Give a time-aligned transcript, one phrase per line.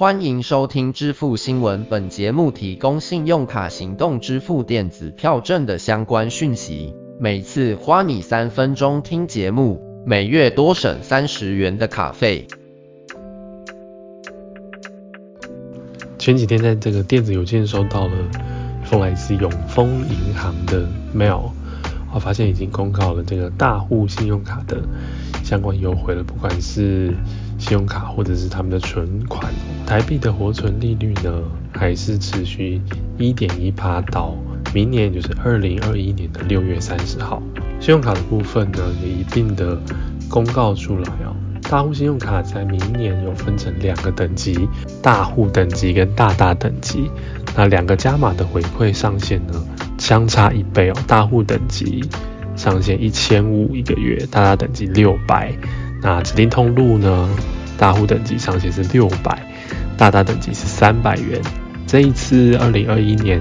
[0.00, 6.94] 欢迎收听支付新闻，本节目提供信用卡行动支付电子票证的相关讯息。
[7.18, 12.46] 每次花你三分钟听节目，每月多省三十元的卡费。
[16.18, 18.14] 前几天在这个电子邮件收到了
[18.82, 21.50] 一封来自永丰银行的 mail，
[22.14, 24.80] 我发现已经公告了这个大户信用卡的
[25.44, 27.14] 相关优惠了，不管是
[27.60, 29.52] 信用卡或者是他们的存款，
[29.86, 31.30] 台币的活存利率呢，
[31.72, 32.80] 还是持续
[33.18, 34.34] 一点一趴到
[34.74, 37.40] 明年，就是二零二一年的六月三十号。
[37.78, 39.78] 信用卡的部分呢，也一并的
[40.28, 41.36] 公告出来哦。
[41.68, 44.68] 大户信用卡在明年有分成两个等级，
[45.02, 47.10] 大户等级跟大大等级。
[47.54, 49.52] 那两个加码的回馈上限呢，
[49.98, 50.94] 相差一倍哦。
[51.06, 52.02] 大户等级
[52.56, 55.54] 上限一千五一个月，大大等级六百。
[56.02, 57.28] 那指定通路呢？
[57.76, 59.42] 大户等级上限是六百，
[59.96, 61.40] 大大等级是三百元。
[61.86, 63.40] 这一次二零二一年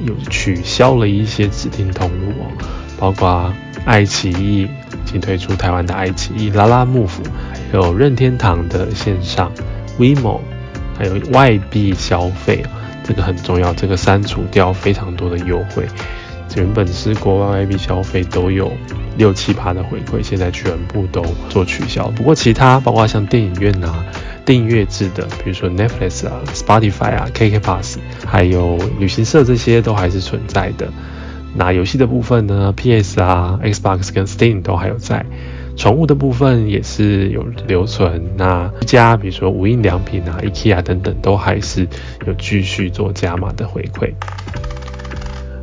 [0.00, 2.50] 有取消了一些指定通路哦，
[2.98, 3.52] 包括
[3.84, 4.68] 爱奇艺已
[5.04, 7.22] 经推出台湾的爱奇艺、拉拉木府，
[7.70, 9.52] 还有任天堂的线上
[9.98, 10.40] WeMo，
[10.98, 12.64] 还有外币消费，
[13.04, 15.86] 这个很重要，这个删除掉非常多的优惠。
[16.56, 18.72] 原本是国外外币消费都有
[19.20, 22.08] 六七趴的回馈，现在全部都做取消。
[22.08, 24.02] 不过其他包括像电影院啊、
[24.46, 30.88] 订阅制的，比如说 Netflix 啊、Spotify 啊、KK Pass，还有旅行社这些都还是存在的。
[31.54, 35.26] 那游戏的部分呢，PS 啊、Xbox 跟 Steam 都还有在。
[35.76, 38.22] 宠物的部分也是有留存。
[38.38, 41.86] 那家比如说无印良品啊、IKEA 等等，都还是
[42.26, 44.14] 有继续做加码的回馈。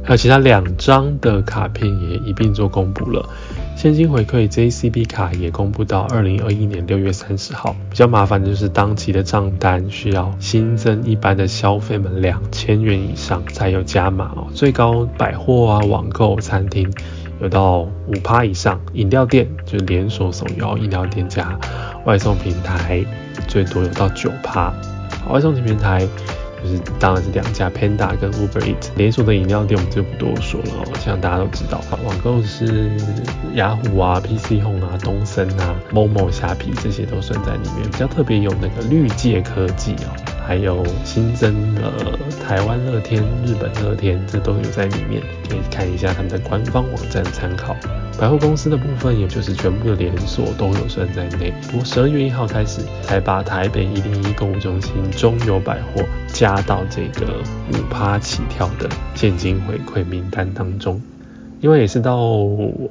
[0.03, 3.27] 还有其他两张的卡片也一并做公布了，
[3.77, 7.75] 现金回馈 JCB 卡也公布到二零二一年六月三十号。
[7.91, 16.91] 比较麻烦的就是当期的账单需要新增一般的消费满两千元以上才有加码哦，最高百货啊、网购、餐厅
[17.39, 21.55] 有到五趴以上，饮料店就连锁手摇饮料店加
[22.03, 23.05] 外送平台
[23.47, 24.73] 最多有到九趴，
[25.29, 26.07] 外送平台。
[26.63, 30.85] 就是当然是两家 Panda 跟 Uber Eat 连锁的饮料店，我们就不多说了哦。
[30.99, 32.91] 像大家都知道，网购是
[33.53, 37.89] 雅虎啊、PC Home 啊、东森啊、Momo 虾皮这些都算在里面。
[37.89, 40.15] 比较特别有那个绿界科技哦，
[40.47, 47.75] 还有新增的台湾乐天、日本乐天，这都有在里面，可以看一下他们的官方网站参考。
[48.17, 51.53] 百货公司的部分，也就是全部的连锁都有算在内。
[51.69, 57.43] 不过十二月一号开始，才把台北一零一购物中心中友百货加到这个
[57.73, 61.01] 五趴起跳的现金回馈名单当中。
[61.59, 62.17] 因为也是到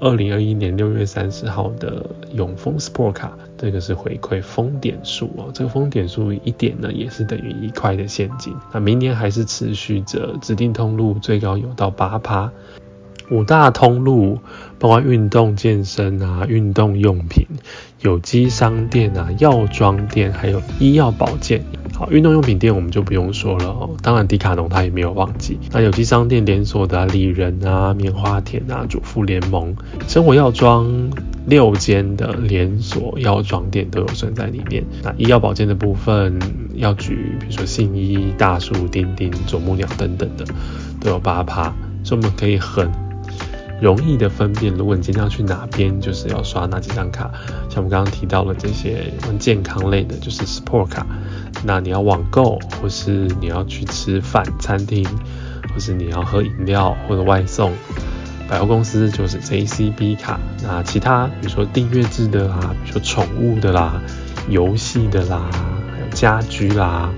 [0.00, 5.50] 二零二一年六月三十号的永丰 Sport 卡，这个是回馈封点数哦。
[5.54, 8.52] 这个封点数一点呢，也是等于一块的现金。
[8.72, 12.50] 那明年还是持续着指定通路，最高有到八趴。
[13.30, 14.38] 五大通路，
[14.78, 17.46] 包括运动健身啊、运动用品、
[18.00, 21.64] 有机商店啊、药妆店，还有医药保健。
[21.94, 23.96] 好，运动用品店我们就不用说了哦。
[24.02, 25.58] 当然，迪卡侬他也没有忘记。
[25.72, 29.74] 那有机商店连锁的丽人啊、棉花田啊、主妇联盟、
[30.06, 31.10] 生活药妆
[31.46, 34.84] 六间的连锁药妆店都有算在里面。
[35.02, 36.38] 那医药保健的部分，
[36.74, 40.44] 药局比如说信医、大树、丁丁、啄木鸟等等的
[41.00, 43.05] 都有八趴，所以我们可以很。
[43.80, 47.30] 容易的分辨，如果你今天要去哪边，就是要刷哪几张卡。
[47.68, 51.06] 像我们刚刚提到了这些健康类的，就是 Sport 卡。
[51.64, 55.06] 那你要网购，或是你要去吃饭餐厅，
[55.72, 57.72] 或是你要喝饮料或者外送，
[58.48, 60.40] 百货公司就是 JCB 卡。
[60.62, 64.00] 那其他比如说订阅制的啦，比如说宠物的啦、
[64.48, 65.50] 游戏的啦，
[65.92, 67.10] 还有家居啦。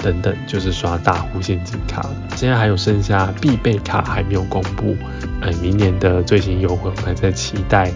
[0.00, 2.08] 等等，就是刷大户现金卡。
[2.36, 4.96] 现在还有剩下必备卡还没有公布，
[5.40, 7.92] 哎，明年的最新优惠我们还在期待，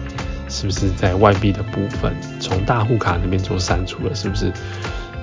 [0.48, 4.14] 是不是在外币的部分从大户卡那边做删除了？
[4.14, 4.52] 是不是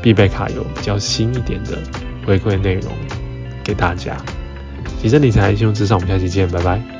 [0.01, 1.77] 必备卡有比较新一点的
[2.25, 2.91] 回馈内容
[3.63, 4.17] 给大家？
[5.01, 6.81] 提升理财，信用至上，我们下期见，拜拜。